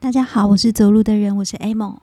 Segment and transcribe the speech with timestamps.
[0.00, 1.98] 大家好，我是走路的人，我是 Amo。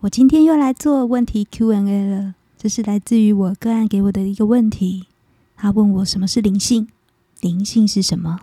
[0.00, 5.06] 我今天又来做问题 Q&A 了，这是来自于我个案给我的一个问题。
[5.56, 6.88] 他问我什么是灵性？
[7.42, 8.40] 灵性是什么？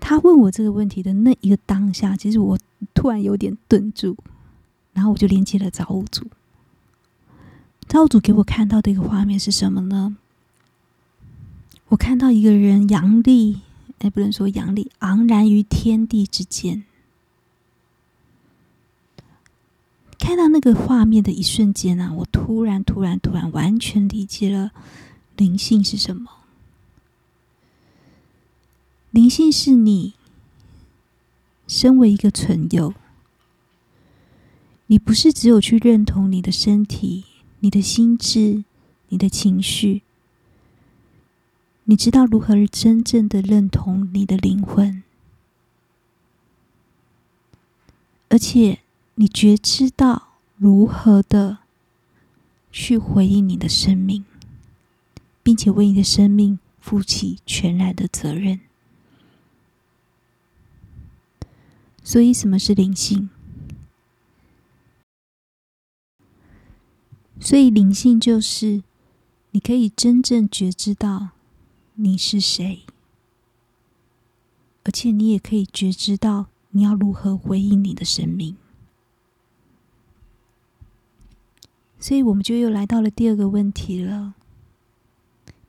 [0.00, 2.58] 他问我这个问题的那一个当下，其实我
[2.94, 4.16] 突然有点顿住，
[4.94, 6.26] 然后我就连接了造物主。
[7.86, 10.16] 造物主给我看到的一个画面是什么呢？
[11.88, 13.60] 我看到一个人阳历。
[14.00, 16.84] 也不能说阳历昂然于天地之间。
[20.18, 24.72] 看到那个画面的一瞬间啊，我突然、突然、突然完全理解了
[25.36, 26.30] 灵性是什么。
[29.10, 30.14] 灵性是你
[31.66, 32.92] 身为一个存有，
[34.88, 37.24] 你不是只有去认同你的身体、
[37.60, 38.64] 你的心智、
[39.08, 40.02] 你的情绪。
[41.90, 45.02] 你知道如何真正的认同你的灵魂，
[48.28, 48.80] 而且
[49.14, 51.60] 你觉知到如何的
[52.70, 54.26] 去回应你的生命，
[55.42, 58.60] 并且为你的生命负起全然的责任。
[62.04, 63.30] 所以，什么是灵性？
[67.40, 68.82] 所以，灵性就是
[69.52, 71.30] 你可以真正觉知到。
[72.00, 72.82] 你是谁？
[74.84, 78.56] 而且你也可以觉知到你要如何回应你的生命。
[81.98, 84.34] 所以，我们就又来到了第二个问题了：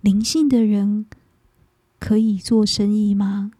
[0.02, 1.08] 灵性的人
[1.98, 3.52] 可以做生意吗？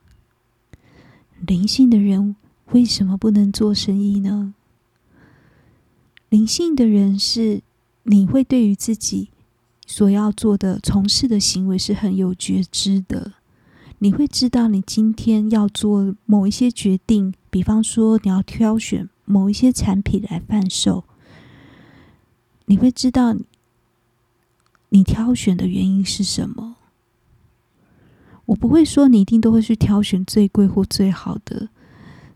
[1.40, 2.36] 灵性的人
[2.68, 4.54] 为什么不能做生意呢？
[6.30, 7.64] 灵性的人是
[8.04, 9.30] 你会对于自己。
[9.90, 13.34] 所要做的、从事的行为是很有觉知的。
[13.98, 21.06] 你会知道，你今天要做某一些决定，比方说你要挑选某一些产品来贩售，
[22.68, 23.36] 你会知道
[24.90, 26.76] 你挑选的原因是什么。
[28.46, 31.70] 我不会说你一定都会去挑选最贵或最好的。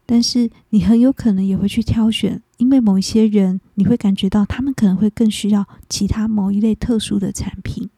[0.05, 7.89] 但是你很有可能也会去挑选，因为某一些人，你会感觉到他们可能会更需要其他某一类特殊的产品。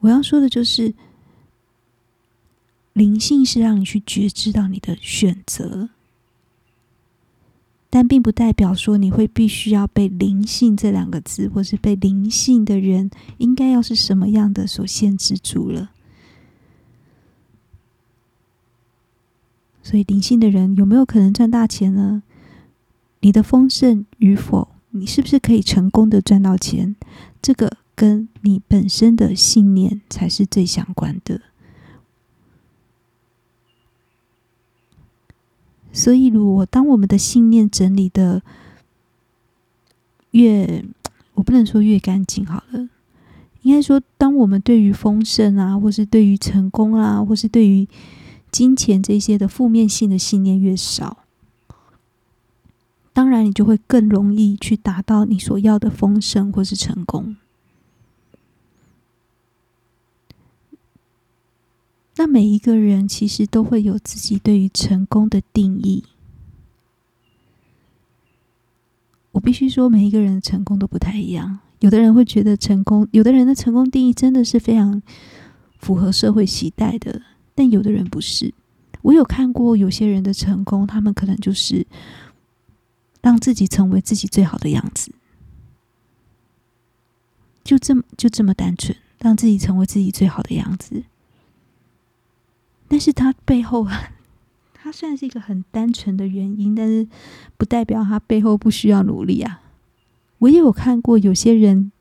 [0.00, 0.94] 我要说的就是，
[2.92, 5.90] 灵性是让你去觉知到你的选择，
[7.88, 15.90] 但并不代表说你会必须要被灵性这两个字，或是被灵性的人应该要是什么样的所限制住了。
[19.82, 22.22] 所以，灵性的人有没有可能赚大钱呢？
[23.20, 26.96] 你的丰盛与否，你是不是可以成功的赚到钱？
[27.40, 31.40] 这个跟你本身的信念才是最相关的。
[35.92, 38.42] 所以，如果当我们的信念整理的
[40.30, 40.84] 越，
[41.34, 42.88] 我不能说越干净好了，
[43.62, 47.86] 应该说，当我们对于丰盛啊，或是对于成功啊，或是对于
[48.52, 51.24] 金钱这些的负面性的信念越少，
[53.14, 57.34] 当然你就会更容易去达到你所要的丰盛或是成功。
[62.16, 66.04] 那每一个人其实都会有自己对于成功的定义。
[69.32, 71.60] 我必须说，每一个人的成功都不太一样。
[71.80, 75.02] 有的人会觉得成功，有的人的成功定义真的是非常
[75.78, 77.22] 符合社会期待的。
[77.54, 78.52] 但有的人不是，
[79.02, 81.86] 我有看过有些人的成功，他们可能就是
[83.20, 85.12] 让自己成为自己最好的样子，
[87.62, 91.04] 就这么就这么单纯，让自己成为自己最好的样子。
[92.88, 93.86] 但是他背后，
[94.74, 97.06] 他虽然是一个很单纯的原因，但是
[97.56, 99.60] 不代表他背后不需要努力啊。
[100.38, 101.92] 我也有看过有些人，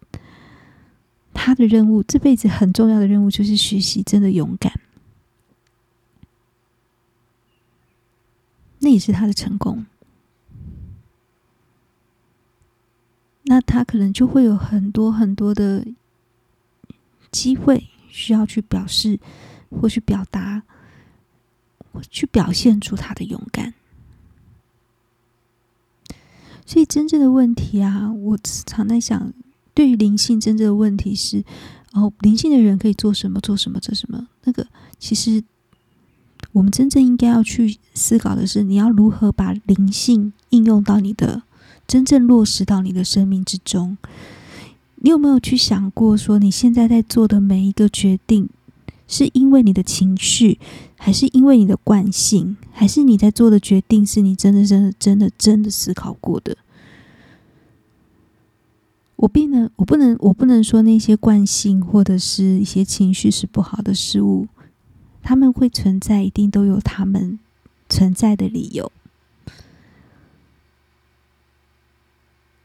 [1.34, 4.74] 他的任务，这辈子很重要的任务就是学习真的勇敢。
[8.82, 9.86] 那也是他的成功。
[13.44, 15.86] 那他可能就会有很多很多的
[17.32, 19.20] 机会需要去表示，
[19.70, 20.64] 或去表达，
[22.10, 23.74] 去表现出他的勇敢。
[26.66, 29.34] 所以，真正的问题啊，我常在想，
[29.74, 31.44] 对于灵性真正的问题是：
[31.94, 33.40] 哦，灵性的人可以做什么？
[33.42, 33.80] 做什么？
[33.80, 34.28] 做什么？
[34.44, 34.66] 那个
[34.98, 35.44] 其实。
[36.53, 41.44] 我们真正应该要去思考的是，你要如何把灵性应用到你的
[41.88, 43.98] 真正落实到你的生命之中。
[45.03, 48.50] 你有没有去想过，说你现在在做的每一个决定，
[49.08, 50.59] 是因为你的情绪，
[50.98, 56.58] 还是因为你的惯性，还是你在做的决定是你真的、真的、真的、真的思考过的？
[59.16, 64.47] 我不能，我不能，我不能说那些惯性或者是一些情绪是不好的事物，
[65.22, 67.40] 他们会存在，一定都有他们
[67.88, 68.91] 存在的理由。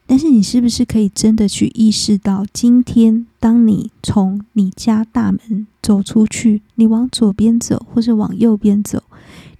[0.09, 9.03] 但是你是不是可以真的去意识到，今天当你从你家大门走出去，你往左边走，或是往右边走，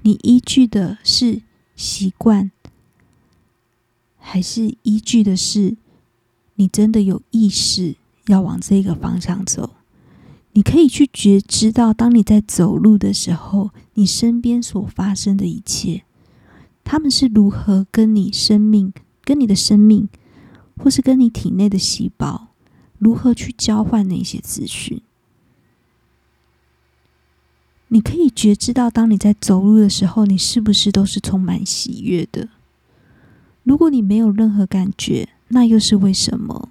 [0.03, 1.43] 你依据的是
[1.75, 2.53] 习惯，
[4.19, 5.77] 还是依据的是
[6.55, 7.97] 你真的有意识
[8.29, 9.71] 要往这个方向走？
[10.57, 16.05] 你可以去觉知到，当你在走路的时候，你身边所发生的一切，
[16.83, 18.91] 他们是如何跟你生命，
[19.23, 20.09] 跟你的生命。
[20.79, 22.49] 或是跟你体内的细胞
[22.99, 25.01] 如何去交换那些资讯？
[27.89, 32.51] 你可以觉知到，当你在走路的时候，你是不是都是充满喜悦的？
[33.63, 36.69] 如果你没有任何感觉，那又是为什么？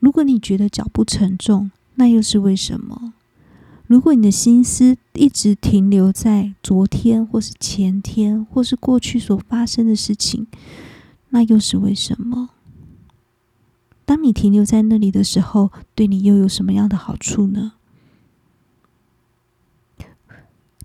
[0.00, 3.12] 如果你觉得脚步沉重，那又是为什么？
[3.86, 10.46] 如果你的心思一直停留在昨天，或是前天，或是过去所发生的事情，
[11.28, 12.50] 那又是为什么？
[14.04, 17.74] 当你停留在那里的时候，对你又有什么样的好处呢？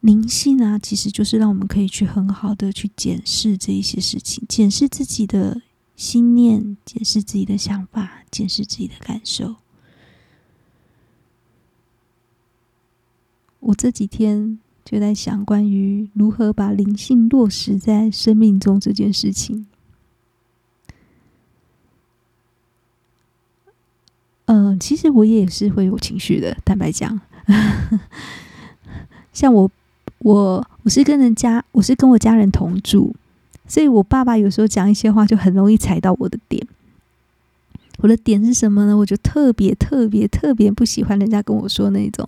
[0.01, 5.61] 灵性啊，其实就是让我们可以去很好的去检视这一些事情，检视自己的
[5.95, 9.55] 心念，检视自己的想法，检视自己的感受。
[13.59, 19.65] 我这几天就在想，关于如何把灵性落实在生命中这件事情。
[24.47, 26.55] 嗯，其实我也是会有情绪的。
[26.63, 27.19] 坦白讲，
[29.33, 29.71] 像我，
[30.19, 33.15] 我我是跟人家，我是跟我家人同住，
[33.67, 36.65] 所以我爸爸有时候讲一些话，就很容易踩到我的点。
[37.99, 38.95] 我的点是什么呢？
[38.95, 42.27] 我就特别特别特别不喜欢人家跟我说那种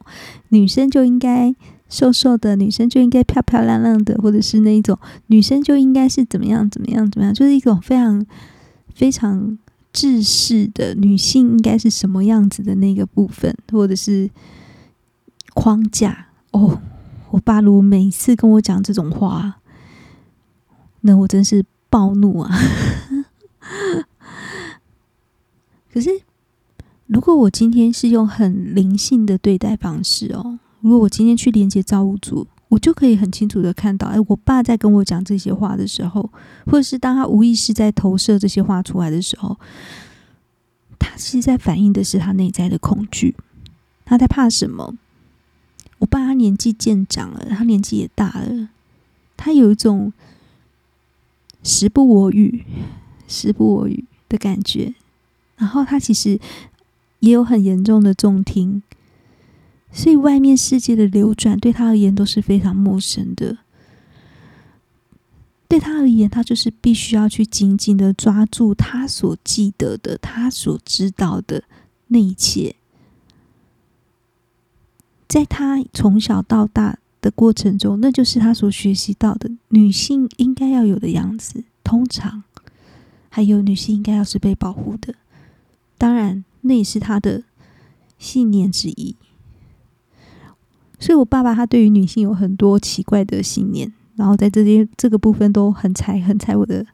[0.49, 1.53] 女生就应该
[1.89, 4.97] 瘦瘦的，女生就应该漂漂亮亮的，或者是那一种
[5.27, 8.25] 女生就应该是怎么样怎么样怎么样，就是一种非常
[8.93, 9.57] 非常。
[9.93, 14.29] 制式的女性应该是什么样子的那个部分，或者是
[15.55, 16.79] 框架哦。
[17.31, 19.57] 我爸如果每次跟我讲这种话，
[21.07, 22.51] 那我真是暴怒啊！
[25.93, 26.09] 可是，
[27.05, 36.29] 如果我今天是用很灵性的对待方式哦，如果我今天去连接造物主，我就可以很清楚的看到，哎，我爸在跟我讲这些话的时候，
[36.65, 39.57] 或者是当他无意识在投射这些话出来的时候，
[40.99, 43.33] 他其实在反映的是他内在的恐惧。
[44.03, 44.93] 他在怕什么？
[45.99, 48.67] 我爸他年纪渐长了，他年纪也大了，
[49.37, 50.11] 他有一种
[51.67, 52.63] 时不我与，
[53.27, 54.95] 时不我与的感觉。
[55.57, 56.39] 然后他其实
[57.19, 58.81] 也有很严重的重听。
[59.91, 63.57] 所以，外面世界的流转对他而言都是非常陌生的。
[65.67, 71.65] 对他而言，他就是必须要去紧紧的抓住他所记得的、他所知道的
[72.07, 72.75] 那一切。
[75.27, 81.65] 在他从小到大的过程中，那就是他所学习到的女性应该要有的样子。
[81.83, 82.43] 通常，
[83.27, 85.15] 还有女性应该要是被保护的。
[85.97, 87.43] 当然，那也是他的
[88.17, 89.17] 信念之一。
[90.97, 96.85] 所以，我爸爸他对于女性有很多奇怪的信念，然后在这些这个部分都很踩、很踩我的、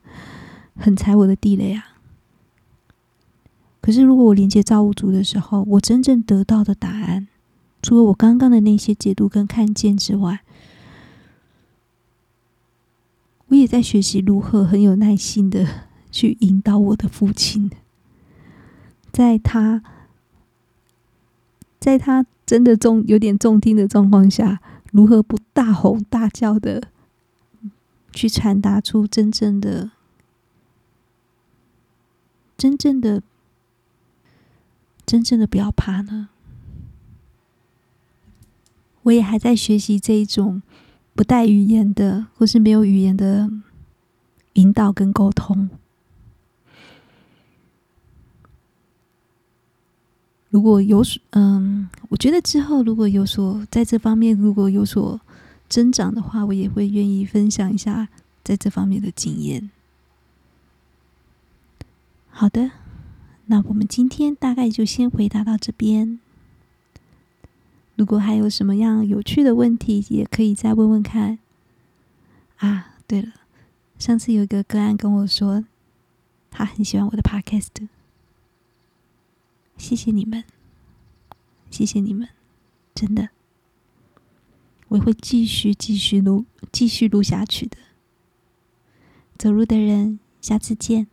[0.76, 1.86] 很踩我的地雷啊。
[3.82, 7.28] 可是，如果我连接造物主的时候，我真正得到的答案，
[7.84, 10.40] 除了我刚刚的那些解读跟看见之外，
[13.50, 15.68] 我也在学习如何很有耐心的
[16.10, 17.70] 去引导我的父亲，
[19.12, 19.84] 在他，
[21.80, 22.26] 在他。
[22.46, 24.62] 真的重有点重听的状况下，
[24.92, 26.90] 如何不大吼大叫的
[28.12, 29.92] 去传达出真正的、
[32.58, 33.24] 真正的、
[35.06, 36.28] 真正的不要怕呢？
[39.04, 40.62] 我也还在学习这一种
[41.14, 43.50] 不带语言的，或是没有语言的
[44.54, 45.70] 引导跟沟通。
[50.50, 55.20] 如果有所嗯，我觉得之后如果有所在这方面如果有所
[55.68, 58.08] 增长的话，我也会愿意分享一下
[58.44, 59.72] 在这方面的经验。
[62.30, 62.72] 好的，
[63.48, 66.20] 那我们今天大概就先回答到这边。
[67.96, 71.40] 如果还有什么样有趣的问题，也可以再问问看。
[72.58, 73.34] 啊，对了，
[74.00, 75.66] 上次有一个个案跟我说，
[76.50, 77.88] 他很喜欢我的 podcast。
[79.78, 80.44] 谢谢你们，
[81.70, 82.30] 谢谢你们，
[82.96, 83.30] 真的，
[84.88, 87.78] 我会继续继续录，继续录下去的。
[89.38, 91.08] 走路的人，下次见。